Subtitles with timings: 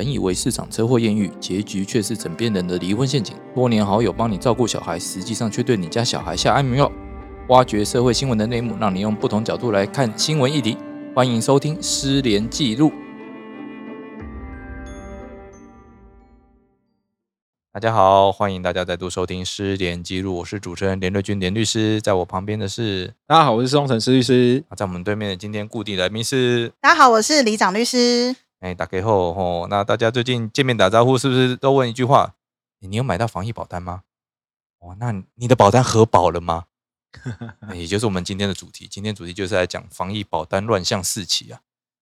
[0.00, 3.36] 本以为市场车祸艳遇，结局却是枕边人的离婚陷阱。
[3.54, 6.90] 多年好友帮你照顾小孩，实际上却对你家小孩下安眠药。
[7.48, 10.78] 挖掘社会新闻的内幕，让你用不同角度来看新闻议题。
[11.14, 12.88] 欢迎收听《失联记录》。
[17.70, 22.00] 大家好，欢迎大家再度收听《失联记录》，我是主持人连瑞君，连律师。
[22.00, 24.64] 在我旁边的是，大家好，我是宋晨施律师。
[24.74, 28.34] 在我们对面的今天固定来宾是，大家好，我是李长律师。
[28.60, 32.34] 哎，打开后吼，那大家最近见面打招呼是不是都问一句话？
[32.80, 34.02] 你有买到防疫保单吗？
[34.80, 36.64] 哦，那你的保单核保了吗？
[37.74, 38.86] 也就是我们今天的主题。
[38.86, 41.60] 今天主题就是来讲防疫保单乱象四起啊。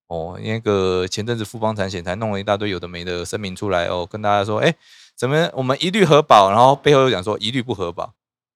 [0.09, 4.75] 哦，那个前阵子富邦产险才弄了一大堆有的没的声明出来哦，跟大家说，哎，
[5.15, 8.15] 怎么我们一律核保，然后背后又讲说一律不核保。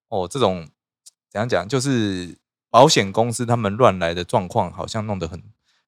[0.09, 0.69] 哦，这种
[1.31, 1.69] 怎样讲？
[1.69, 2.37] 就是
[2.69, 5.41] 保险公司他们乱来的状况，好像弄得很。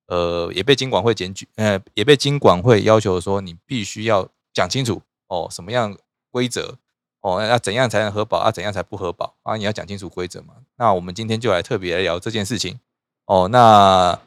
[0.07, 5.97] 呃，也被金管会检举，呃，也被金管会要求说，你必须要讲清楚哦，什么样
[6.31, 6.77] 规则
[7.21, 8.51] 哦，要怎样才能核保啊？
[8.51, 9.57] 怎样才不核保啊？
[9.57, 10.55] 你要讲清楚规则嘛。
[10.77, 12.79] 那我们今天就来特别来聊这件事情
[13.25, 13.49] 哦。
[13.49, 14.19] 那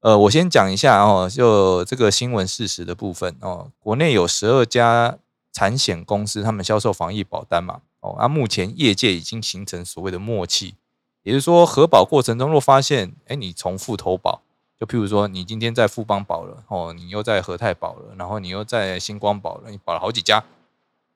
[0.00, 3.70] 呃，我先讲一下哦，就这个新闻事实的部分哦。
[3.78, 5.16] 国内有十二家
[5.52, 7.80] 产险公司，他们销售防疫保单嘛。
[8.00, 10.74] 哦，那目前业界已经形成所谓的默契，
[11.22, 14.42] 也就是说，核保过程中若发现，哎，你重复投保。
[14.82, 20.42] 就譬如说，你今天在富邦保了哦，你又在和泰保了，然后你又在星光保了，你保了好几家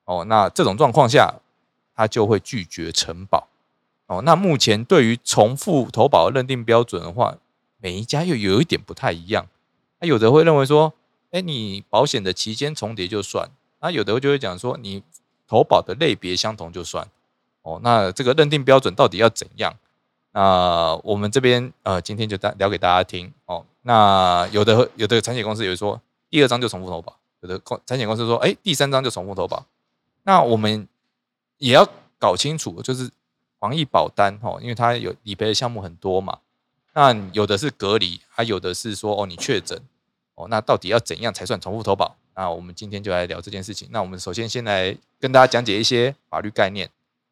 [0.05, 0.23] 哦。
[0.23, 1.41] 那这种状况下，
[1.93, 3.49] 他就会拒绝承保
[4.05, 4.21] 哦。
[4.21, 7.35] 那目前对于重复投保认定标准的话，
[7.81, 9.45] 每一家又有一点不太一样。
[9.99, 10.93] 那有的会认为说，
[11.31, 13.49] 哎，你保险的期间重叠就算；
[13.81, 15.03] 那有的就会讲说，你
[15.45, 17.05] 投保的类别相同就算。
[17.63, 19.75] 哦，那这个认定标准到底要怎样？
[20.37, 23.65] 那我们这边呃，今天就大聊给大家听哦。
[23.81, 25.99] 那有的有的产险公司有说
[26.29, 29.65] 第二张就重复投保，有的产险公司说哎第三张就重复投保。
[30.21, 30.87] 那我们
[31.57, 33.09] 也要搞清楚，就是
[33.59, 36.37] 防疫保单哈，因为它有理赔的项目很多嘛。
[36.93, 39.81] 那有的是隔离，还有的是说哦你确诊
[40.35, 42.15] 哦，那到底要怎样才算重复投保？
[42.35, 43.89] 那我们今天就来聊这件事情。
[43.91, 46.87] 那我们首先先来跟大家讲解一些法律概念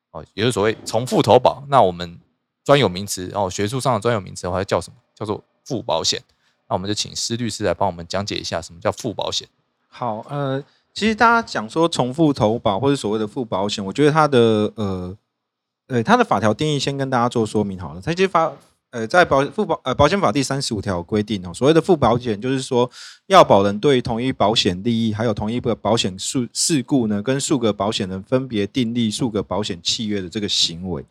[0.10, 1.64] 哦，也就是所谓重复投保。
[1.68, 2.20] 那我们
[2.66, 4.98] 专有名词哦，学术上的专有名词的话叫什么？
[5.14, 6.22] 叫做附保险。
[6.68, 9.48] 那我们就请施律师来帮我们讲解一下什么叫附保险。
[9.88, 10.62] 好，呃，
[10.94, 14.40] 其实大家讲说重复投保或者所谓的附保险，我觉得它的
[14.76, 15.18] 呃，
[15.88, 18.02] 呃，它的法条定义先跟大家做说明好了。
[18.04, 18.52] 它其实法
[18.90, 22.90] 呃，在保附保呃保险法第三十五条规定哦，所谓的附保险就是说
[23.28, 31.06] 要保人对同一保险利益还有同一个保险数事故呢，跟数个保险人分别订立数个保险契约的这个行为。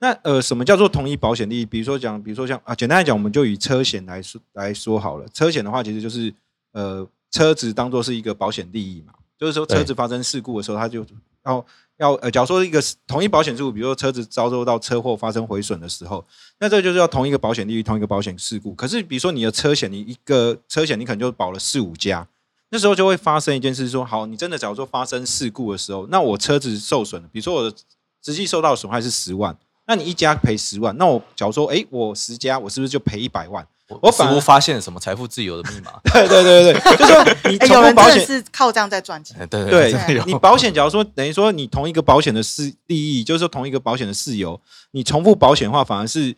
[0.00, 1.66] 那呃，什么叫做同一保险利益？
[1.66, 5.28] 比如说讲，比如说像啊，简单来讲，我们就以车险来说来说好了。
[5.28, 6.32] 车险的话，其实就是
[6.72, 9.12] 呃，车子当做是一个保险利益嘛。
[9.38, 11.04] 就是说，车子发生事故的时候，它就
[11.44, 11.66] 要
[11.98, 16.24] 要呃，假如说一个同一保险事故，比如说车子遭受到车祸发生毁损的时候，
[16.58, 18.74] 那这就是要同一个保险利益，同一个保险事故。
[18.74, 22.26] 可是，比如说你的车险，你一个车险你可能就保了四五家，
[22.70, 27.76] 那时候就会发生一件事，说好，你真的假如说发生事故的时候，那我车子受损了，比如说我的
[28.24, 29.54] 实际受到损害是十万。
[29.86, 33.66] 那你一家赔十万，那我假如说，哎，我十家，我是不是就赔一百万？
[34.02, 35.92] 我反而发现什么财富自由的密码？
[36.12, 39.36] 对对对对， 就说你有人保险是靠这样在赚钱。
[39.48, 44.60] 对对对，你保险假如说等于说你同一个保险的事利益，就是说同一个保险的事由，
[44.92, 46.36] 你重复保险的话，反而是。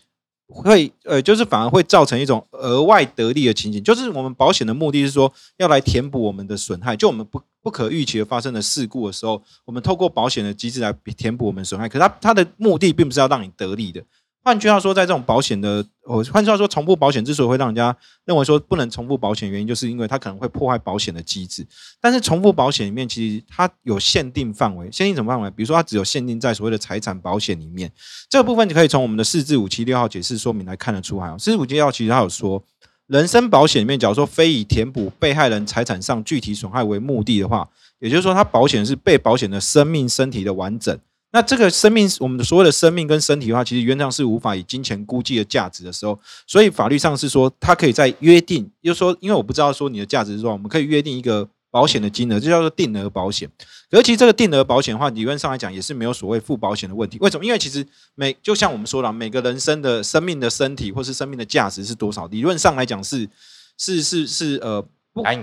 [0.53, 14.03] 会呃，就是反而会造成一种额外得利的情景，就是我们保险的目的是说要来填补我们的损害，就我们不不可预期的发生的事故的时候，我们透过保险的机制来填补我们损害，可是它它的目的并不是要让你得利的。
[14.45, 21.65] 换句话说，在这种保险的，哦，换句话说，重复保险之所以会让人家认为说不能重复保险，原因就是因为它可能会破坏保险的机制。
[22.01, 25.49] 但是重复保险里面其实它有限定范围，限定什么范围？
[25.51, 27.91] 比如说它只有限定在所谓的财产保险里面，
[28.29, 31.37] 这个部分你可以从我们的四至五七六号解释说明来看得出来哦。
[31.39, 32.61] 四至五七六号其实它有说，
[33.07, 37.69] 人身保险里面，假如说非以填补被害人财产上具体损害为目的的话，
[38.00, 40.99] 也就是说它保险是被保险的生命身体的完整。
[41.32, 53.49] 那这个生命，我们的所谓的生命跟身体的话，其实原则上是无法以金钱估计的价值的时候，所以法律上是说，它可以在约定，就说，因为我不知道说你的价值是多少，我们可以约定一个保险的金额，这叫做定额保险。
[53.90, 57.17] 而其实这个定额保险的话，理论上来讲也是没有所谓负保险的问题。
[57.20, 57.44] 为什么？
[57.46, 63.26] 因为其实每就像我们说了，每个人生的生命的身体或是生命的价值是多少，理论上来讲是
[63.78, 64.85] 是是是呃，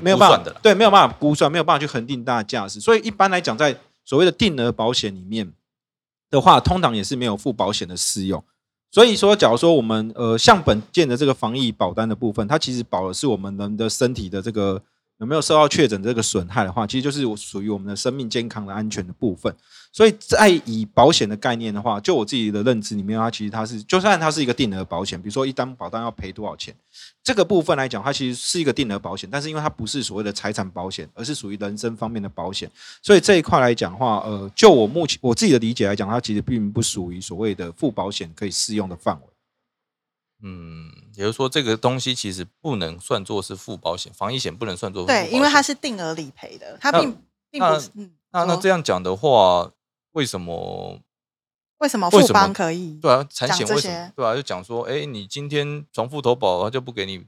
[0.03, 2.80] 没有办法的对，没有办法估算，没有办法去恒定它的价值。
[2.80, 3.75] 所以一般来讲，在
[4.06, 5.51] 所谓的定额保险里面。
[6.30, 8.44] 的话，通常也是没有付保险的适用。
[8.92, 14.81] 所以说，假如说我们呃，像本件的这个防疫保单的部分，它其实保的是我们人的身体的这个
[15.20, 19.56] 有没有受到确诊这个损害的话，其实就是属于我们的生命健康的安全的部分。
[19.91, 26.75] 所以在以保险的概念的话，就我自己的认知里面，它其实它是就算它是一个定额保险，比如说一单保单要赔多少钱，
[27.24, 32.69] 这个部分来讲，它其实是一个定额保险，但是因为它不是所谓的财产保险，而是属于人身方面的保险，
[33.01, 39.21] 所以这一块来讲的话，呃，就我目前我自己的理解来讲，它其实并不属于所谓的附保险可以适用的范围。
[40.42, 47.18] 嗯，也就是说，这个东西其实不能算作是附保险，防疫险不能算作对，因为它是是定额理赔的，它那并
[47.51, 47.89] 并不是。
[47.95, 49.69] 嗯，那那说这样讲的话，
[50.13, 51.00] 为什么？
[51.79, 53.00] 为什么富邦可以？
[53.01, 54.11] 对啊，产险为什么？
[54.15, 57.19] 对啊，就讲说，哎，你今天重复投保，他就不给你，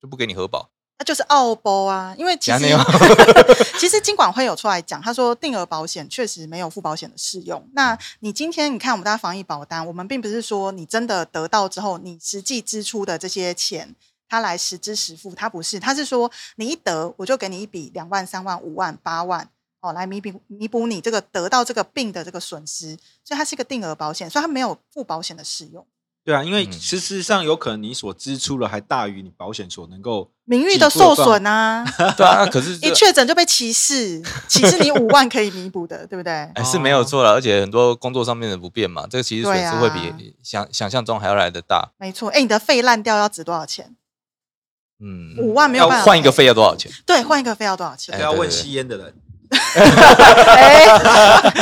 [0.00, 0.68] 就不给你核保。
[0.98, 2.58] 那就是澳波啊，因为其实
[3.78, 7.66] 其 实金管会有出来讲，他说定额保险确实没有付保险的适用。
[7.72, 13.94] 那你今天你看我们大家防疫保单，我们并不是说你真的得到之后，你实际支出的这些钱，
[14.28, 19.48] 它来实支实付，它不是，它是说你一得我就给你一笔两万、三万、五万、八万。
[19.80, 25.86] 哦，来弥补弥补你这个得到这个病的这个损失，所以它是一个定额保险，所以它没有附保险的适用。
[26.24, 31.82] 对啊，因为嗯事实上有可能你所支出的还大于你保险所能够名誉的受损啊，
[32.18, 36.32] 对啊，可是一确诊就被歧视，歧视你五万可以弥补的，对不对？
[36.54, 41.92] 哎是没有错了，而且很多工作上面的不便嘛，这个其实损失会比想想象中还要来的大。
[41.96, 43.96] 没错，哎，你的肺烂掉要值多少钱？
[45.00, 46.92] 嗯，五万没有要办法换一个肺要多少钱？
[47.06, 48.22] 对，换一个肺要多少钱这？
[48.22, 49.14] 要问吸烟的人。
[49.76, 50.86] 哎，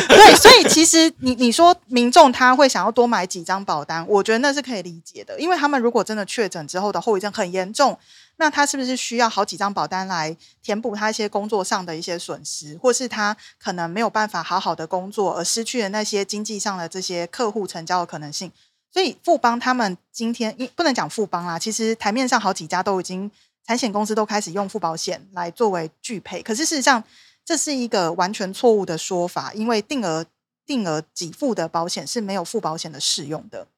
[0.08, 7.98] 对，所以其实你你说民众他会想要多买几张保单，我觉得那是可以理解的，因为他们如果真的确诊之后的后遗症很严重，
[8.36, 18.50] 那他是不是需要好几张保单来填补他一些工作上的一些损失，或是他可能没有办法好好的工作而失去了那些经济上的这些客户成交的可能性？
[18.92, 23.30] 所以富邦他们今天不能讲富邦啦，其实台面上好几家都已经
[23.66, 27.02] 产险公司都开始用附保险来作为拒赔，可是事实上
[27.46, 30.26] 这是一个完全错误的说法，因为定额
[30.66, 33.68] 定额给付的保险是没有付保险的适用的，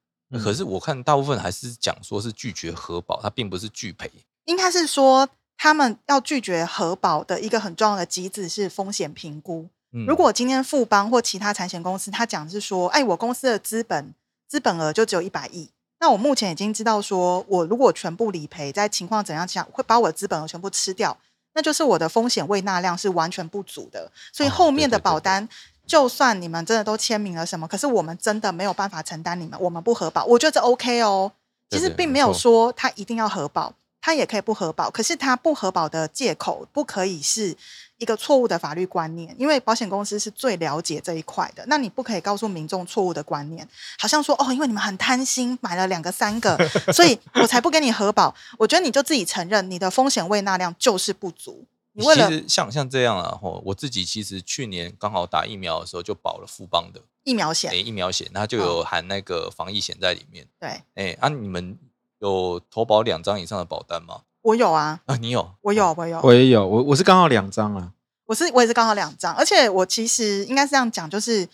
[0.43, 4.11] 可是我看大部分还是讲说是拒绝核保，它并不是拒赔。
[4.47, 5.29] 应该是说
[5.59, 9.69] 他们要拒绝核保的一个很重要的机制是风险评估。
[9.93, 14.15] 嗯如果今天富邦或其他产险公司，他讲是说，哎，我公司的资本
[14.49, 15.69] 资本额就只有一百亿，
[16.01, 21.19] 那我目前已经知道说，我如果全部理赔，在情况怎样下会把我的资本额全部吃掉，
[21.59, 25.49] 那就是我的风险未纳量是完全不足的，所以哦后面的对对对保单。
[25.89, 31.33] 就算你们真的都签名了什么，可是我们真的没有办法承担你们，我们不核保，我觉得这 OK 哦。
[31.69, 34.89] 其实并没有说他一定要核保，他也可以不核保。
[34.89, 37.57] 可是他不核保的借口不可以是
[37.99, 41.65] 一个错误的法律观念，因为保险公司是最了解这一块的。
[41.67, 43.69] 那你不可以告诉民众错误的观念，
[43.99, 46.57] 好像说哦，因为你们很贪心，买了两个三个，
[46.93, 48.35] 所以我才不跟你核保。
[48.57, 51.67] 我觉得你就自己承认你的风险未纳量就是不足。
[51.93, 60.47] 你为了其实像像这样啊，吼，我自己其实去年刚好打疫苗的时候就保了富邦的疫苗险诶，疫苗险，它就嗯有含那个防疫险在里面。
[60.61, 61.77] 对哎，啊，你们
[62.21, 64.21] 有投保两张以上的保单吗？
[64.43, 65.55] 我有啊，啊，你有？
[65.63, 67.93] 我有，我有，我也有，我我是刚好两张啊。
[68.27, 71.49] 我是我也是刚好两张，而且我其实应该是这样讲，就是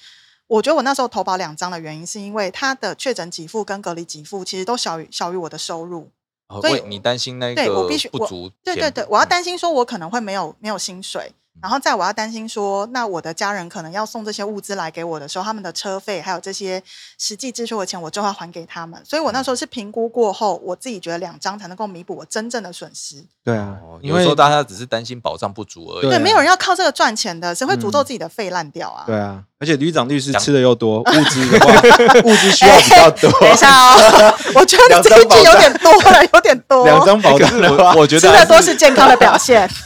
[0.49, 6.11] 我觉得我那时候投保两张的原因，是因为它的确诊给付跟隔离给付其实都小于小于我的收入。
[6.49, 16.83] 哦所以你担心那对我个必须不足对对对，我要担心说我可能会没有没有薪水，然后在我要担心说，那我的家人可能要送这些物资来给我的时候，他们的车费还有这些
[17.19, 19.01] 实际支出的钱，我就要还给他们。
[19.05, 23.25] 所以我那时候是评估过后，我自己觉得两张才能够弥补我真正的损失。
[23.45, 26.03] 对啊哦，因为有时候大家只是担心保障不足而已。
[26.03, 29.05] 对啊对，没有人要靠这个赚钱的，谁会诅咒嗯自己的肺烂掉啊？
[29.07, 33.31] 对啊，而且旅长律师吃的又多， 物资的话，物资需要比较多。
[33.41, 36.85] 等一下哦， 我觉得你这一句有点多了，有点多。
[36.85, 39.71] 两张保单的话，我我觉得吃的多是健康的表现。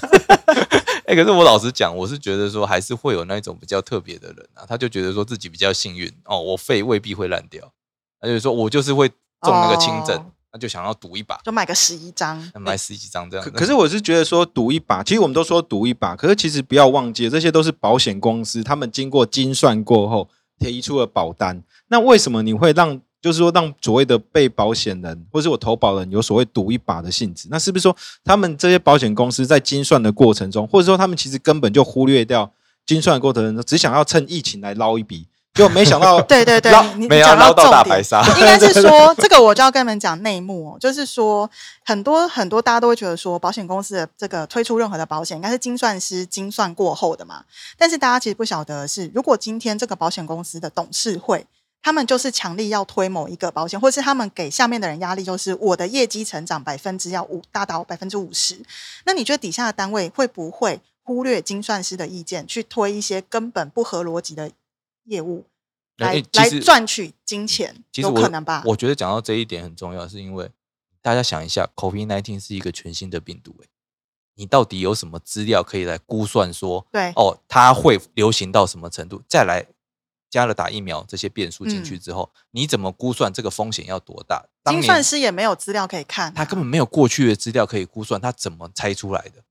[1.08, 7.72] 哎、可是我老实讲，我是觉得说还是会有那种比较特别的人啊，他就觉得说自己比较幸运哦，我肺未必会烂掉，
[8.20, 9.16] 他就说我就是会中
[9.50, 13.50] 那个轻症，哦他就想要赌一把，就买个十一张，买十几张这样可。
[13.50, 21.62] 可是我是觉得说赌一把，其实我们都说赌一把，可是其实不要忘记，这些都是保险公司他们经过精算过后提出的保单。
[21.88, 27.48] 那为什么你会让，就是说让所谓的被保险人或是我投保人有所谓赌一把的性质？
[27.50, 32.50] 那是不是说他们这些保险公司在精算的过程中，或者说他们其实根本就忽略掉
[32.86, 36.72] 精算的过程中，只想要趁疫情来捞一笔，结果没想到 对对对
[37.08, 41.50] 没有讲捞到重点大白鲨，应该是说， 这个我就要跟你们讲内幕哦，就是说
[41.84, 47.42] 很多很多大家都会觉得说，保险公司的这个推出任何的保险，应该是精算师精算过后的嘛。
[47.76, 51.44] 但是大家其实不晓得是，如果今天这个保险公司的董事会
[51.80, 58.60] 他们就是强力要推某一个保险，或是他们给下面的人压力，就是我的业绩成长百分之要五达到百分之五十。
[59.06, 64.50] 那你觉得底下的单位会不会忽略精算师的意见，去推一些根本不合逻辑的
[65.04, 65.46] 业务，
[65.96, 67.74] 来来赚取金钱？
[67.74, 68.62] 有其实我可能吧？
[68.66, 70.50] 我觉得讲到这一点很重要，是因为
[71.00, 73.68] 大家想一下，COVID nineteen 是一个全新的病毒、欸，
[74.34, 79.22] 你到底有什么资料可以来估算说，对哦，它会流行到什么程度？
[79.26, 79.64] 再来
[80.30, 84.44] 加了打疫苗这些变数进去之后，你怎么估算这个风险要多大？
[84.64, 89.42] 精算师也没有资料可以看啊、他根本没有过去的资料可以估算，他怎么猜出来的？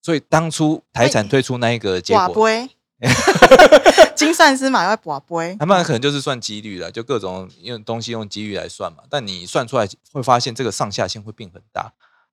[0.00, 2.70] 所以当初台产推出那一个结果，寡杯，
[4.16, 9.04] 精算师买外寡杯，他们可能就是算几率了，就各种用东西用几率来算嘛。
[9.10, 11.92] 但你算出来会发现这个上下限会变很大。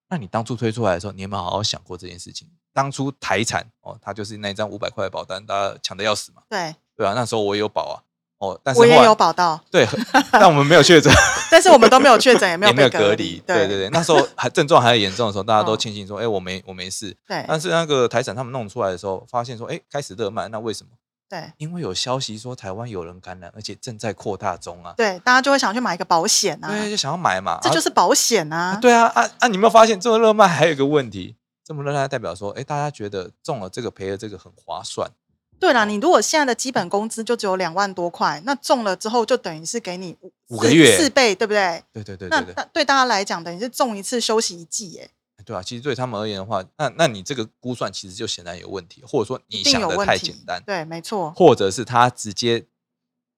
[0.10, 2.48] 那你当初推出来的时候，你有没有好好想过这件事情？
[2.74, 7.96] 当初台产哦，他就是那一张五百块的保单，大家抢的要死嘛，对对啊，那时候我也有保啊，
[8.40, 9.88] 哦，但是我也有保到， 对，
[10.34, 11.10] 但我们没有确诊，
[11.50, 17.16] 但是我们都没有确诊，也没有隔离，对对对，那时候还症状还很严重的时候，大家都嗯庆幸说，哎，我没我没事。
[17.26, 20.90] 对但是那个台产他们弄出来的时候，发现说，哎，开始热卖，那为什么？
[21.30, 28.78] 对因为有消息说台湾有人感染，而且正在扩大中啊，对，大家就会想去买一个保险啊，对，就想要买嘛，啊这就是保险啊。
[28.82, 29.48] 对啊啊啊！
[29.48, 31.38] 你有没有发现这么热卖还有一个问题？
[31.64, 35.08] 这么热卖代表说，哎，大家觉得中了这个赔了这个很划算，
[35.60, 41.84] 对啦，你如果现在的基本工资就只有两万多块，那中了之后就等于是给你五五个月四倍，对不对？
[41.92, 45.12] 对对对那对对，那对大家来讲，等于是中一次休息一季，耶，
[45.46, 45.62] 对啊。
[45.62, 50.06] 其实对他们而言的话，那那你这个估算其实就显然有问题，或者说你想的。
[50.06, 52.66] 太简单，对，没错，或者是他直接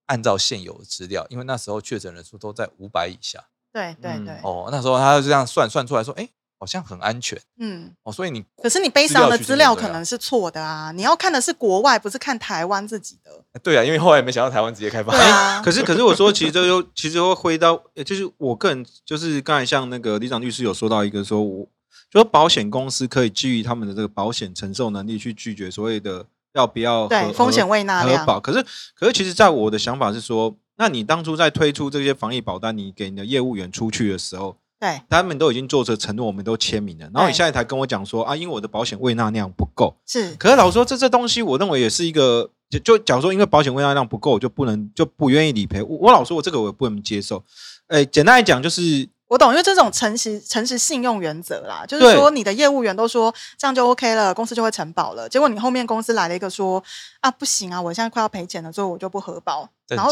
[0.05, 3.39] 按照现有的资料，因为那时候确诊人数都在五百以下
[3.73, 6.29] 嗯对对对，哦，那时候他就这样算算出来说，哎，
[6.61, 7.91] 好像很安全嗯。
[8.03, 10.91] 哦，所以你可是你悲伤的资料可能是错的啊！
[10.91, 13.59] 你要看的是国外，不是看台湾自己的。
[13.63, 21.67] 对啊，因为后来没想到台湾直接开放，对啊，可是，可是我说，其实这又其实会回到，呃就是我个人就是刚才像那个李长律师有说到一个说，我
[22.11, 28.39] 就说保险公司可以基于他们的这个保险承受能力去拒绝所谓的要不要核对风险未纳量核保。
[28.39, 28.63] 可是，
[28.93, 39.95] 可是其实在我的想法是说，那你当初在推出这些防疫保单，你给你的业务员出去的时候，对他们都已经做出承诺，我们都签名了，然后你对现在才跟我讲说啊，因为我的保险未纳量不够。
[40.07, 45.83] 是，可是老实说，这这东西我认为也是一个，就就假如说因为保险未纳量不够，我就不能就不愿意理赔。
[45.83, 47.43] 我我老说我这个我也不能接受。
[47.89, 55.29] 诶，简单来讲就是我懂，因为这种诚实诚实信用原则啦，就是对说你的业务员都说这样就 OK 了，公司就会承保了。
[55.29, 56.83] 结果你后面公司来了一个说
[57.19, 59.69] 啊不行啊，我现在快要赔钱了，所以我就不核保。
[59.95, 60.11] 然后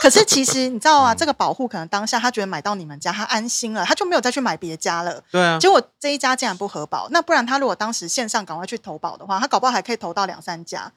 [0.00, 5.22] 可是其实你知道啊， 嗯这个保护可能当下他觉得买到你们家，他安心了，他就没有再去买别家了。
[5.30, 10.92] 对啊，结果这一家竟然不合保，那不然他如果当时线上赶快去投保的话，他搞不好还可以投到两三家，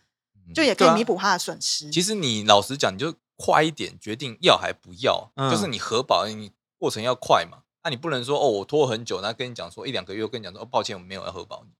[0.54, 1.90] 就也可以弥补他的损失。
[1.90, 7.60] 其实你老实讲，你就快一点决定要还不要，嗯就是你核保，你过程要快嘛。
[7.84, 11.72] 那、你不能说哦，我拖很久，那跟你讲说一两个月，跟你讲说哦，抱歉，我没有要核保你，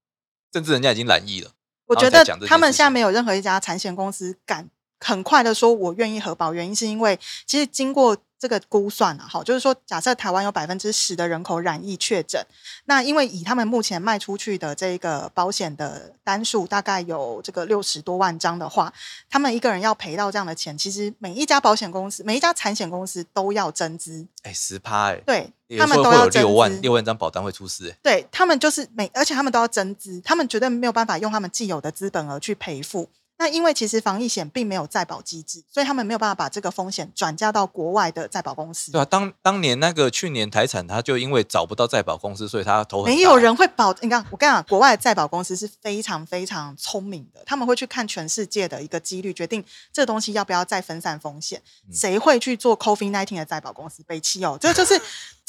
[0.54, 1.52] 甚至人家已经懒意了。
[1.88, 12.42] 我觉得他们现在没有任何一家产险公司敢很快的说我愿意核保，原因是因为其实经过这个估算啊，好，就是说假设台湾有百分之十的人口染疫确诊，
[12.86, 18.94] 那因为以他们目前卖出去的这个保险的单数大概有这个六十多万张的话，
[19.30, 26.82] 他们一个人要赔到这样的钱，其实每一家保险公司、每一家产险公司都要增资，哎，十趴哎，对他们都要增六万。
[26.82, 27.98] 六万张保单会出事哎。
[28.02, 33.10] 对他们就是每，而且他们都要增资，他们绝对没有办法用他们既有的资本额去赔付。
[33.40, 38.92] 那因为其实防疫险并没有再保机制，所以他们没有办法把这个风险转嫁到国外的再保公司。
[38.92, 51.62] 对啊，当当年那个去年台产，他就因为找不到再保公司，所以他投没有人会保，你看我跟你讲，国外的再保公司是非常非常聪明的，他们会去看全世界的一个几率，决定这东西要不要再分散风险。
[51.88, 54.04] 嗯谁会去做 COVID nineteen 的再保公司？
[54.04, 55.00] 北汽哦，这就是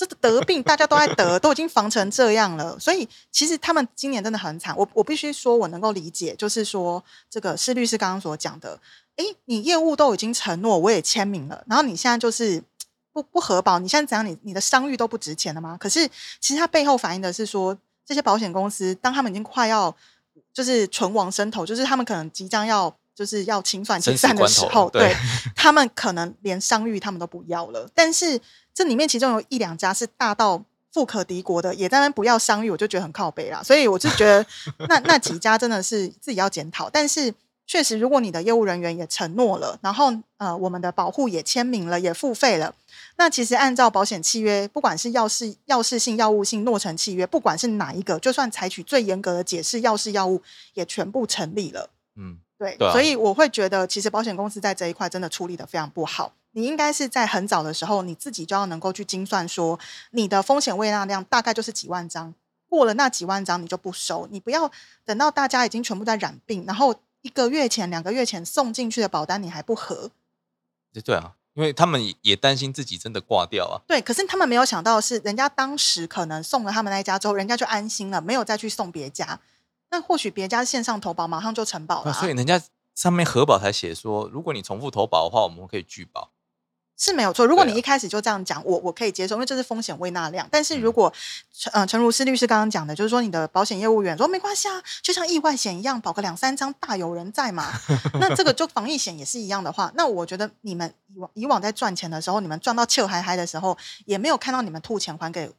[0.07, 2.79] 这得病， 大家都在得，都已经防成这样了。
[2.79, 4.75] 所以其实他们今年真的很惨。
[4.77, 8.79] 我我必须说，我能够理解，就是说这个施律师刚刚所讲的，
[9.17, 12.63] 诶，你业务都已经承诺，我也签名了，然后你现在就是。
[13.13, 14.25] 不不核保，你现在怎样？
[14.25, 15.77] 你你的商誉都不值钱了吗？
[15.81, 17.77] 可是其实它背后反映的是说，
[18.07, 19.93] 这些保险公司当他们已经快要
[20.53, 25.17] 就是存亡身头，就是他们可能即将要就是要清算解生死散的时候，对对
[25.55, 27.89] 他们可能连商誉他们都不要了。
[27.95, 28.41] 但是
[28.73, 30.63] 这里面其中有一两家是大到
[30.93, 33.63] 富可敌国的，也在那不要商誉，我就觉得很靠背啦。
[33.63, 34.45] 所以我是觉得
[34.89, 37.35] 那那几家真的是自己要检讨，但是。
[37.67, 42.75] 确实，如果你的业务人员也承诺了，然后呃，我们的保护也签名了，也付费了，
[43.17, 50.43] 那其实按照保险契约，不管是药事、药事性、药物性、诺成契约，不管是哪一个，就算采取最严格的解释，药事药物
[50.75, 51.91] 也全部成立了。
[52.17, 56.35] 嗯，对，对啊所以我会觉得，其实保险公司在这一块真的处理的非常不好。
[56.53, 62.35] 你应该是在很早的时候，你自己就要能够去精算说，你的风险未纳量大概就是几万张，
[62.69, 64.71] 过了那几万张你就不收，你不要
[65.07, 70.11] 等到大家已经全部在染病，然后一个月前、两个月前送进去的保单你还不核。
[71.03, 73.81] 对啊，因为他们也也担心自己真的挂掉啊。
[73.87, 79.39] 对，可是他们没有想到的是，人家当时可能送了他们那一家之后，人家就安心了，没有再去送别家。
[79.91, 82.61] 那或许别家线上投保马上就承保了所以人家
[82.95, 86.31] 上面核保才写说，如果你重复投保的话，我们可以拒保。
[87.03, 87.47] 是没有错。
[87.47, 90.47] 如果你一开始就这样讲，我我可以接受，因为这是风险未纳量。
[90.51, 91.11] 但是嗯如果
[91.51, 97.73] 陈呃陈如思律师刚刚讲的，就是说你的保险业务员说没关系啊，就像意外险一样，保个两三张大有人在嘛。
[98.21, 105.51] 那这个就防疫险也是一样的话，那我觉得你们以往以往在赚钱的时候，你们赚到气嗨嗨的时候，也没有看到你们吐钱还给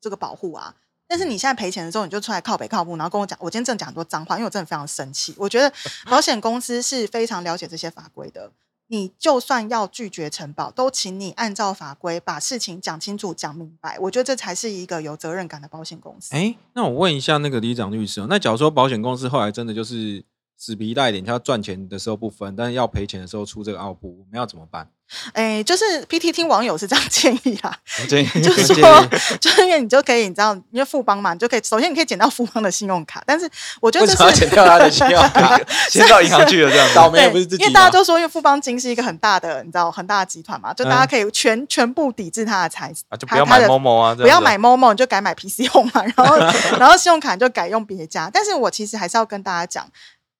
[0.00, 0.74] 这个保护啊。
[1.08, 5.34] 但是你现在赔钱的时候，你就出来靠北靠步，然后跟我讲，我今天正讲很多脏话，因为我真的非常生气。
[5.36, 5.72] 我觉得
[6.10, 8.50] 保险公司是非常了解这些法规的。
[8.88, 13.98] 你就算要拒绝承保，都请你按照法规把事情讲清楚、讲明白。
[13.98, 16.32] 我觉得这才是一个有责任感的保险公司。
[16.36, 20.24] 哎，那我问一下那个李长律师哦，那假如说保险公司后来真的就是
[20.56, 24.88] 死皮赖脸，他要赚钱的时候不分，但是要赔钱的时候出这个奥布，我们要怎么办？
[25.34, 29.06] 哎，就是 PT 听网友是这样建议啦，这 就是说，
[29.40, 33.48] 就是因为你就可以，你知道，因为富邦嘛，你就可以首先你可以捡到富邦的信用卡，但是
[33.80, 35.56] 我觉得这是为什么要剪掉他的信用卡？
[35.88, 36.94] 先到银行去了这样子。
[36.96, 46.36] 倒霉也，不是自己，因为大家都说，因为富邦金是一个很大的，你知道，很大的集团嘛，就大家可以全、全部抵制他的财，啊，就不要买某某啊，不要买某某，你就改买 PC 用嘛，然后
[46.80, 48.28] 然后信用卡你就改用别家。
[48.32, 49.88] 但是我其实还是要跟大家讲，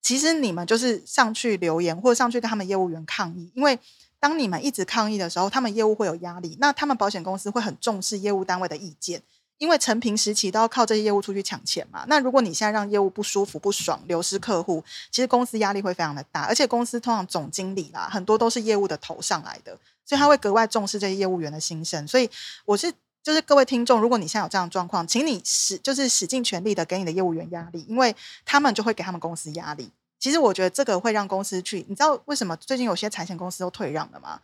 [0.07, 3.77] 其实你们就是上去留言或者上去跟他们业务员抗议，因为
[4.21, 9.21] 当你们一直抗议的时候，他们业务会有压力，那他们保险公司会很重视业务单位的意见。
[9.59, 22.07] 因为成平时期都要靠这些业务出去抢钱嘛，那如果你现在让业务不舒服、不爽、流失客户，其实公司压力会非常的大，而且公司通常总经理啦，很多都是业务的头上来的，所以他会格外重视这些业务员的心声。
[22.07, 22.31] 所以
[22.65, 22.93] 我是
[23.27, 28.15] 就是各位听众，如果你现在有这样的状况，请你使就是使尽全力的给你的业务员压力，因为
[28.45, 29.91] 他们就会给他们公司压力。
[30.21, 34.39] 其实我觉得这个会让公司去，你知道为什么最近有些财险公司都退让了吗？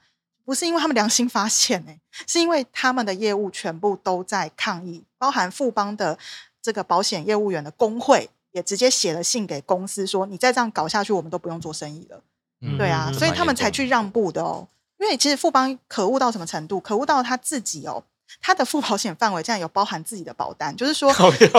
[0.45, 6.18] 不是因为他们良心发现、欸，是因为他们的业务全部都在抗议，包含富邦的
[6.61, 12.21] 这个保险业务员的工会也直接写了信给公司说，你再这样搞下去，我们都不用做生意了。
[12.61, 14.66] 嗯对啊，嗯所以他们才去让步的哦。
[14.99, 16.81] 因为其实富邦可恶到什么程度？
[16.81, 18.03] 可恶到他自己哦，
[18.40, 21.12] 他的付保险范围竟然有包含自己的保单，就是说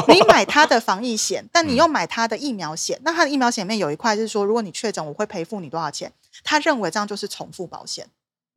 [0.08, 6.12] 你买他的防疫险，但你又买他的疫苗险，那他的疫苗险里面有一块是说，如果你确诊，我会赔付你多少钱？
[6.44, 8.08] 他认为这样就是重复保险。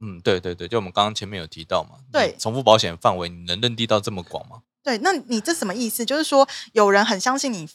[0.00, 4.62] 嗯，对对对，就我们刚刚前面有提到嘛，对重复保险范围你能认定到这么广吗？
[4.82, 6.04] 对，那你这什么意思？
[6.04, 7.68] 就是说有人很相信你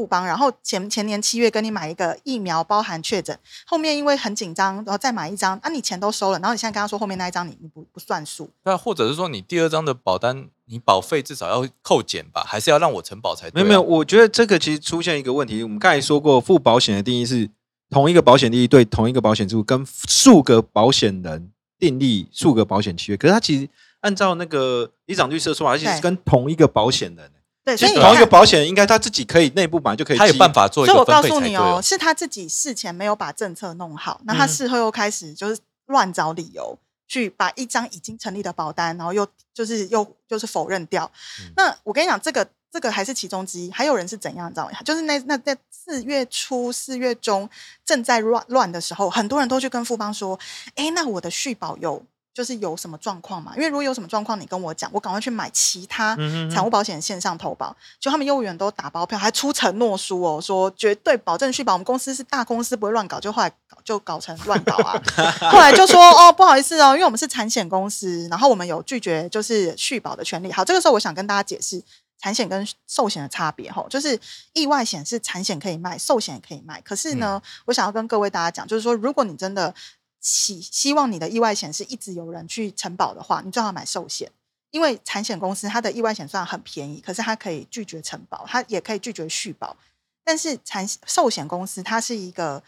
[0.00, 13.52] 富邦，然后前前年七月跟你买一个疫苗包含确诊，后面因为很紧张，然后再买一张，啊，你钱都收了，然后你现在跟他说后面那一张你你不不算数，那或者是说你第二张的保单，你保费至少要扣减吧，还是要让我承保才对、啊？
[13.56, 15.62] 没有没有，我觉得这个其实出现一个问题。
[15.62, 17.50] 我们刚才说过，付保险的定义是
[17.90, 23.68] 同一个保险利益对同一个保险住跟数个保险人订立数个保险契约，可是他其实
[24.00, 27.30] 按照那个李长律师的说法，他其实是跟同一个保险人。
[27.64, 28.28] 对，其实同一个所以你看。
[28.28, 30.50] 保险人应该他自己可以内部买就可以，他有办。
[30.52, 31.80] 法做一所以我告诉你哦。
[31.82, 41.10] 是他自己事前没有把政策弄好，那他嗯事后又开始就是乱找理由，去把一张已经成立的保单，然后又就是又就是否认掉。
[41.40, 44.72] 嗯那我跟你讲，这个这个还是其中之一，还有人是怎样，你知道吗？
[44.84, 47.48] 就是那那在四月初、四月中
[47.84, 50.38] 正在乱乱的时候，很多人都去跟富邦说
[50.76, 53.52] ：“哎，那我的续保有就是有什么状况嘛？
[53.56, 56.16] 因为如果有什么状况，你跟我讲，我赶快去买其他
[56.52, 57.76] 产物保险线上投保。
[57.98, 63.18] 就他们业务员都打包票，还出承诺书哦，说绝对保证续保，我们公司是大公司，不会乱搞。
[63.18, 65.02] 就后来搞就搞成乱搞啊，
[65.50, 70.52] 后来就说哦，不好意思哦，因为我们是产险公司，然后我们有拒绝就是续保的权利。
[70.52, 71.82] 好，这个时候我想跟大家解释。
[72.22, 74.20] 产险跟寿险的差别吼，就是
[74.52, 76.78] 意外险是产险可以卖，寿险也可以卖。
[76.82, 79.74] 可是呢，我想要跟各位大家讲，就是说，如果你真的
[80.20, 84.30] 希希望你的意外险是一直有人去承保的话，你最好买寿险，
[84.70, 89.76] 因为产险公司它的意外险虽然很便宜，可是它可以拒绝承保，它也可以拒绝续保。
[90.22, 92.62] 但是产寿险公司它是一个，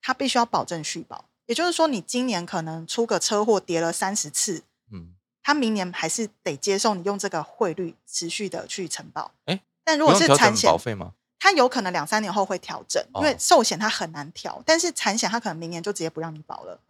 [0.00, 4.62] 它必须要保证续保，也就是说，你今年可能出个车祸跌了三十次，
[4.92, 9.32] 嗯，它明年还是得接受你用这个汇率持续的去承保。
[9.46, 11.12] 诶但如果是产险保，费吗？
[11.40, 16.80] 它有可能两三年后会调整，因为哦寿险它很难调，但是产险它可能明年就直接不让你保了。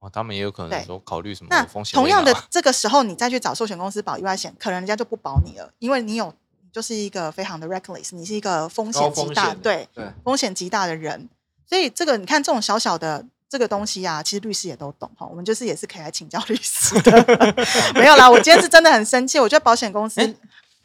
[0.00, 6.32] 哦，他们也有可能对说考虑什么风险同样的这个时候，你再去找寿险公司保意外险，可能人家就不保你了，因为你有
[6.72, 11.28] 就是一个非常的 reckless，你是一个风险极大，对对，风险极大的人。
[11.66, 17.56] 所以这个你看，这种小小的这个东西啊，其实律师也都懂哈，我们就是也是可以来请教律师的。
[17.94, 20.34] 没有啦，我今天是真的很生气，我觉得保险公司哎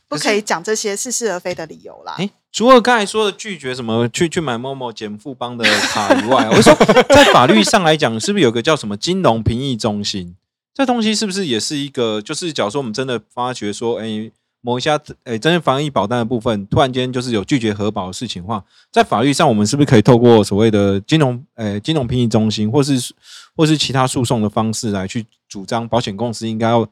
[0.07, 2.15] 不可以讲这些似是而非的理由啦。
[2.17, 6.73] 哎，除了刚才说的拒绝什么去去买某某减富邦的卡以外， 我说
[7.09, 10.35] 在法律上来讲，是不是有个叫什么金融评议中心？
[10.73, 12.21] 这东西是不是也是一个？
[12.21, 23.13] 就是假如说我们真的发觉说，哎，某一家哎，真的防疫保单的部分，突然间就是有拒绝核保的事情的话，在法律上我们是不是可以透过所谓的金融呃金融评议中心，或是
[23.55, 26.87] 或是其他诉讼的方式来去主张保险公司应该要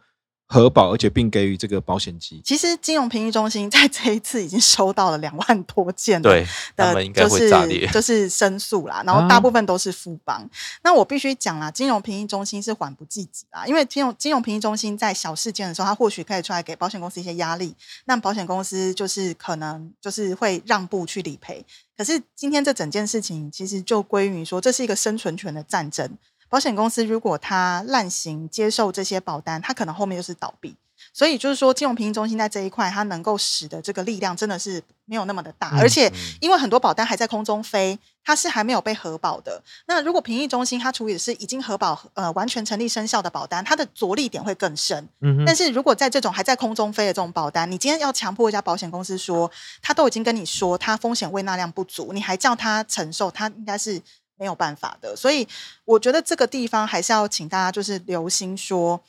[0.52, 2.42] 核保，而且并给予这个保险金？
[2.44, 7.88] 其实金融评议中心在这一次已经收到了两万多件的对， 他的们应该就是会炸裂。
[7.88, 10.46] 就是申诉啦，然后啊大部分都是富邦。
[10.84, 17.74] 那我必须讲啦，金融评议中心是缓不济急啦，因为金融金融评议中心在小事件的时候，它或许可以出来给保险公司一些压力，
[18.06, 21.66] 那保险公司就是可能就是会让步去理赔。
[21.98, 26.18] 可是今天这整件事情其实就归于说，这是一个生存权的战争。
[26.52, 30.76] 保险公司如果它滥行接受这些保单，它可能后面就是倒闭。
[31.14, 39.62] 所以就是说，金融评议中心在这一块，它能够使的这个力量真的是没有那么的大，嗯而且嗯因为很多保单还在空中飞，它是还没有被核保的。
[39.88, 45.10] 那如果评议中心它处理的是已经核保呃完全成立生效的保单，它的着力点会更深。
[45.22, 49.50] 嗯但是如果在这种还在空中飞的这种保单，你今天要强迫一家保险公司说，
[49.82, 54.00] 他都已经跟你说他风险未纳量不足，你还叫他承受，他应该是
[54.42, 55.16] 没有办法的。
[55.16, 55.48] 所以
[55.86, 59.00] 我觉得这个地方还是要请大家就是留心说。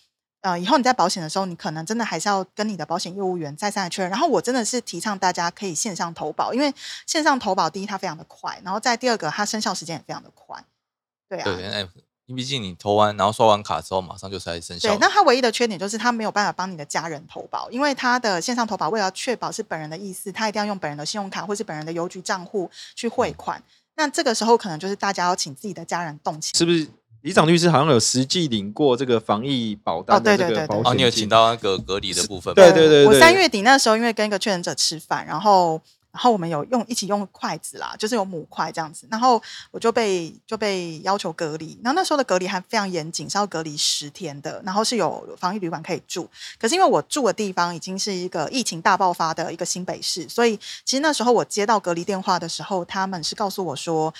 [0.42, 4.10] 呃，以后你在保险的时候，你可能真的还是要跟你的保险业务员再三的确认。
[4.10, 6.74] 然后我真的是提倡大家可以线上投保，因为
[7.06, 10.64] 线上投保第一它非常的快，然后再第二个它生效时间也非常的快。
[11.28, 11.88] 对啊，对，哎，
[12.26, 23.62] 毕竟你投完然后刷完卡之后，马上就才生效对，那它唯一的缺点就是它没有办法帮你的家人投保，因为它的线上投保为了确保是本人的意思，它一定要用本人的信用卡或是本人的邮局账户去汇款。
[23.96, 26.56] 那这个时候可能就是大家要请自己的家人动起。
[26.56, 26.88] 是不是？
[27.22, 32.54] 李长律师好像有实际领过这个防疫保单对对对对这个保险金，哦，你有请到那个隔离的部分吗？
[32.56, 35.80] 对对对对我三月底那时候因为跟一个确诊者吃饭，然后
[36.12, 46.28] 然后我们有用一起用筷子啦，就是有母筷这样子，然后我就被就被要求隔离，然后那时候的隔离还非常严谨，是要隔离十天的，然后是有防疫旅馆可以住，
[46.60, 54.12] 可是因为我住的地方已经是一个疫情大爆发的一个新北市，所以其实那时候我接到隔离电话的时候，他们是告诉我说。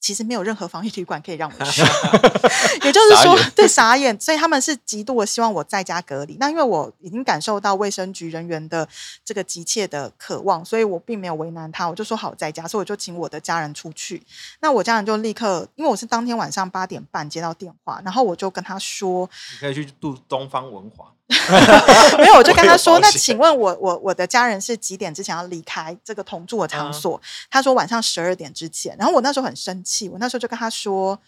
[0.00, 1.82] 其实没有任何防疫旅馆可以让我去，
[2.86, 6.36] 也就是说傻，对傻眼，所以他们是极度的希望我在家隔离。
[6.38, 8.88] 那因为我已经感受到卫生局人员的
[9.24, 14.22] 这个急切的渴望，所以我并没有为难他，我就说好在家，所以我就请我的家人出去。
[14.60, 21.12] 那我家人就立刻，因为我是当天晚上八点半接到电话，然后我就跟他说，你可以去度东方文华。
[22.18, 28.96] 没有，我就跟他说我有：“保那请问我我我的家人是几点之前要离开这个同住的场所？” 他说晚上十二点之前。
[28.98, 31.18] 然后我那时候很生气，我那时候就跟他说：“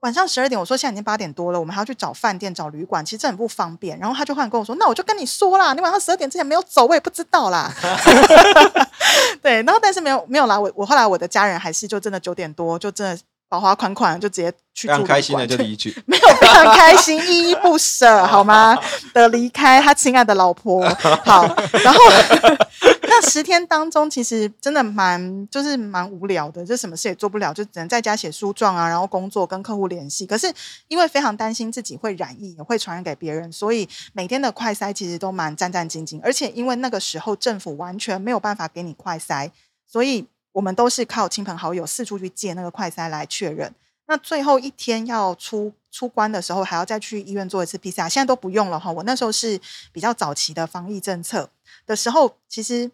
[0.00, 7.72] 晚上十二点，我说现在已经八点多了，我们还要去找饭店、找旅馆，其实这很不方便。”然后他就忽然跟我说：“那我就跟你说啦，你晚上十二点之前没有走，我也不知道啦。
[9.40, 13.22] ”对，然后但是没有没有啦，我我后来我的家人还是就真的九点多就真的
[13.54, 18.76] 保花款款就直接去住开心的就离去， 没有非常开心，依依不舍，好吗？
[19.14, 20.84] 的离开他亲爱的老婆，
[21.24, 21.46] 好，
[21.84, 22.00] 然后
[23.06, 30.26] 那十天当中，其实真的蛮就是蛮无聊的，就什么事也做不了，就只能在家写书状啊，然后工作跟客户联系。
[30.26, 30.52] 可是
[30.88, 36.18] 因为非常担心自己会染疫，也会传染给别人，所以每天的快筛其实都蛮战战兢兢。
[36.24, 39.48] 而且因为那个时候政府完全没有办法给你快筛，
[39.86, 43.74] 所以我们都是靠亲朋好友四处去借那个快筛来确认。
[44.06, 48.92] 那最后一天要出出关的时候，还要再去医院做一次 PCR，现在都不用了哈。
[48.92, 49.60] 我那时候是
[49.92, 51.50] 比较早期的防疫政策
[51.86, 52.90] 的时候，其实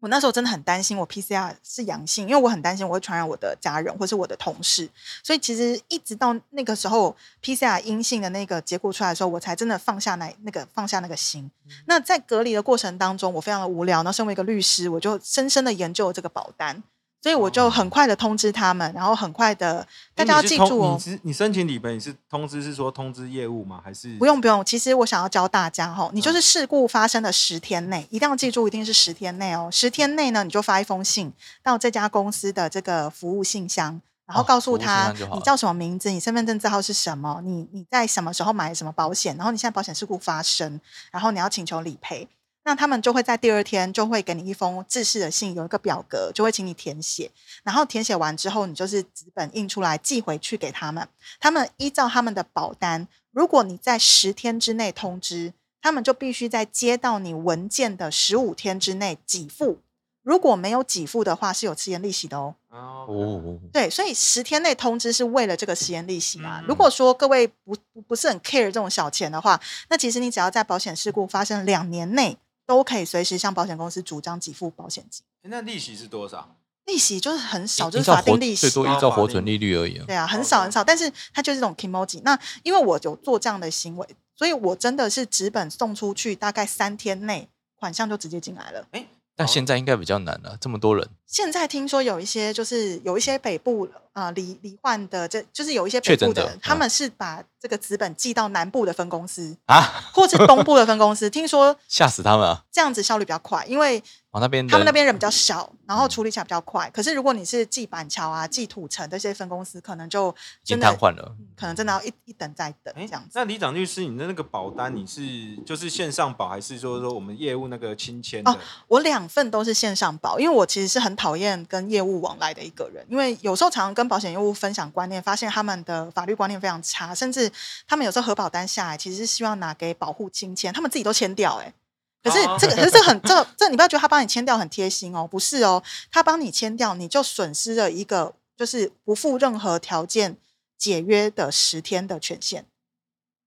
[0.00, 4.88] 我那时候真的很担心我 PCR 是阳性，因为我很担心我会传染我的家人或是我的同事，
[5.22, 11.50] 所以其实一直到那个时候 PCR 阴性的那个结果出来的时候，我才真的放下那那个放下那个心。
[11.86, 16.82] 那在隔离的过程当中，我非常的无聊，那身为一个律师，我就深深的研究了这个保单。
[17.22, 23.80] 所以我就很快的通知他们，然后很快的，大家要记住哦你，是你申请理赔，你是通知是说通知业务吗？
[23.84, 29.68] 还是不用不用，其实我想要教大家哈，你嗯就是事故发生的十天内，一定要记住，一定是十天内哦。
[29.70, 31.30] 十天内呢，你就发一封信
[31.62, 40.80] 到这家公司的这个服务信箱，然后告诉他你叫什么名字，你身份证字号是什么，你你在什么时候买什么保险，然后你现在保险事故发生，
[41.10, 42.26] 然后你要请求理赔。
[42.62, 47.30] 那他们就会在第二天就会给你一封制式的信，有一个表格，就会请你填写。
[47.62, 51.08] 然后填写完之后，你就是纸本印出来寄回去给他们。
[51.40, 59.78] 他们依照他们的保单，如果你在十天之内通知，他们就必须在接到你文件的十五天之内给付。
[60.22, 62.54] 如果没有给付的话，是有迟延利息的哦。
[62.68, 66.60] 哦，哦，对，所以十天内通知是为了这个迟延利息啊。
[66.60, 72.36] 嗯如果说各位不不不是很 care 这种小钱的话，那其实你只要在保险事故发生两年内，
[72.70, 75.24] 都可以随时向保险公司主张给付保险金。
[75.42, 76.54] 那利息是多少？
[76.84, 78.84] 利息就是很少，就是法定利息最。
[78.84, 80.04] 多依照活存利率而已啊。
[80.06, 82.20] 对啊，很少很少，但是它就是这种 emoji。
[82.22, 84.06] 那因为我有做这样的行为，
[84.36, 88.86] 所以我真的是纸本送出去，大概三天内款项就直接进来了。
[88.92, 89.04] 哎
[89.34, 99.80] 但现在应该比较难了，这么多人现在听说有一些就是有一些北部啊罹罹患的，这就是有一些北部的人，他们是把这个资本寄到南部的分公司，啊，
[100.12, 101.30] 或是东部的分公司。
[101.30, 102.64] 听说 吓死他们啊！
[102.72, 106.90] 这样子效率比较快，因为哦，那边他们那边人比较少，然后处理起来比较快。
[106.92, 111.36] 可是如果你是寄板桥啊、寄土城这些分公司，可能就真的瘫痪了。
[111.38, 113.32] 嗯可能真的要一一等再等哎这样子。
[113.34, 115.20] 那李长律师，你的那个保单，你是
[115.66, 118.50] 就是线上保，还是说说我们业务那个亲签的？
[118.50, 118.56] 哦
[118.88, 127.52] 我两份都是线上保，因为我其实是很讨厌跟业务往来的一个人，因为有时候常常跟保险业务分享观念，发现他们的法律观念非常差，甚至
[127.86, 131.74] 他们有时候核保单下来，其实是希望拿给保护亲签，他们自己都签掉、欸，
[132.22, 140.38] 可是哦这个，可是这很这这，你不要觉得他帮你签掉很贴心哦，不是哦，他帮你签掉，你就损失了一个就是不负任何条件
[140.78, 142.64] 解约的十天的权限。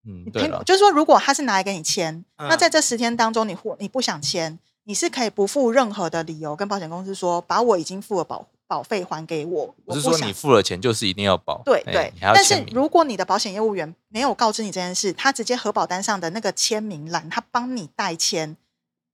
[0.06, 9.76] 嗯，你对了，就是说，如果他是拿来给你签，那嗯在这十天当中，你或你不想签，你是可以不付任何的理由跟保险公司说，把我已经付了保保费还给我。
[9.86, 12.64] 我是说你付了钱就是一定要保，哎对对但是。
[12.72, 18.58] 如果你的保险业务员没有告知你这件事，他直接核保单上的那个签名栏，他帮你代签，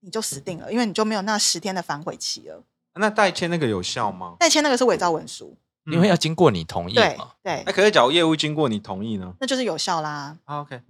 [0.00, 2.62] 你就死定了，因为你就没有那十天的反悔期了。
[2.94, 4.34] 那代签那个有效吗？
[4.38, 5.56] 代签那个是伪造文书，
[5.86, 9.32] 因为要经过你同意对嘛，对那，可是假如业务经过你同意呢？
[9.40, 10.36] 那就是有效啦。
[10.44, 10.80] 啊，OK。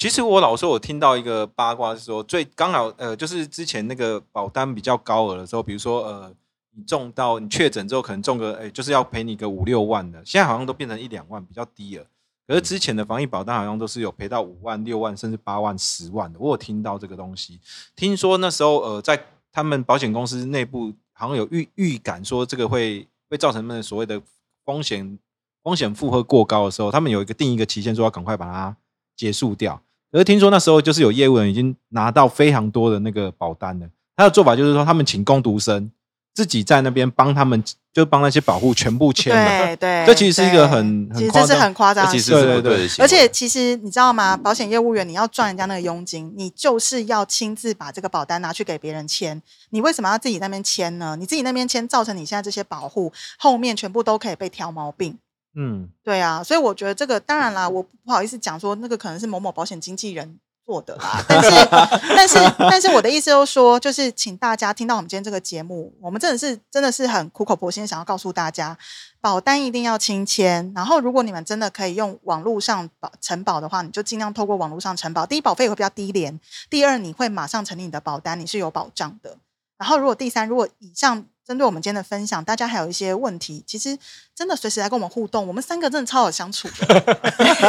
[0.00, 6.34] 其实我老说，我听到一个八卦是说，最刚好呃，就是之前那个保单比较高额的时候，比如说呃，
[6.74, 12.06] 你中到你确诊之后，可能中个哎、就是要赔你个五六万的，现在好像都变成一两万，比较低了。
[12.48, 16.38] 可是之前的防疫保单好像都是有赔到五万、六万，甚至八万、十万的。
[16.38, 17.60] 我有听到这个东西，
[17.94, 24.22] 听说那时候呃，在他们保险公司内部好像有预预感说这个会会造成他们所谓的
[24.64, 25.18] 风险
[25.62, 28.74] 风险负荷过高的时候，他们有一个定一个期限，说要赶快把它
[29.14, 29.82] 结束掉。
[30.12, 35.90] 可是听说那时候就是有业务人已经拿到非常多的那个保单了，他的做法就是说，他们请工读生
[36.34, 39.66] 自己在那边帮他们，就帮那些保护全部签了。
[39.66, 43.04] 对对，这其实是一个很很其实这是夸张很夸张对对对不对的行为。
[43.04, 44.36] 而且其实你知道吗？
[44.36, 49.40] 保险业务员你要赚人家那个佣金，你就是要亲自把这个保单拿去给别人签。
[49.70, 51.16] 你为什么要自己那边签呢？
[51.18, 55.18] 你自己那边签，造成你现在这些保护后面全部都可以被挑毛病。
[55.54, 61.50] 嗯，对啊，所以我觉得这个当然啦，我不好意思讲说那个可能是某某保险经纪人做的啦，但是
[62.16, 68.78] 但是但是我的意思就是说，就是请大家听到我们今天这个节目，我们真的是真的是很苦口婆心想要告诉大家，
[69.20, 76.38] 保单一定要亲签，然后如果你们真的可以用网络上保承保的话，你就尽量透过网络上承保，第一保费会比较低廉，
[76.70, 79.36] 第二你会马上成立你的保单，你是有保障的。
[79.76, 83.98] 然后如果第三，如果以上针对我们今天的分享，大家还有一些问题，其实
[84.36, 87.18] 真的随时来跟我们互动，我们三个真的超好相处的。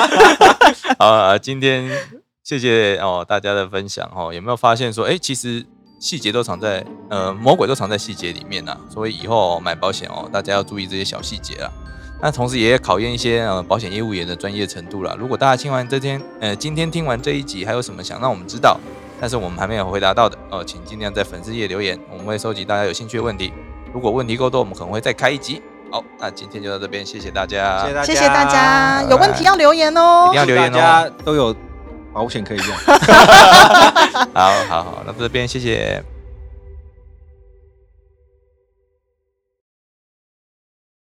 [1.00, 1.90] 好啊，今天
[2.44, 5.66] 谢谢哦大家的分享哦，有没有发现说，哎，其实
[6.00, 11.68] 细节都藏在呃魔鬼都藏在细节里面呐、所以以后、哦、买保险哦，大家要注意这些小细节啦。
[12.22, 15.16] 那同时也考验一些呃保险业务员的专业程度啦。
[15.18, 18.80] 如果大家听完这天呃今天听完这一集，还有什么想让我们知道，
[19.20, 23.52] 但是我们还没有回答到的哦，请尽量在粉丝页留言，我们会收集大家有兴趣的问题。
[23.94, 25.62] 如果问题够多，我们可能会再开一集。
[25.92, 30.40] 好，那今天就到这边，谢谢大家，谢谢大家，谢谢大家，拜有问题要留言哦一定。
[30.40, 30.78] 要留言哦。
[30.78, 31.56] 大家都有
[32.14, 32.68] 保险可以用。
[34.34, 36.02] 好好好，那这边谢谢。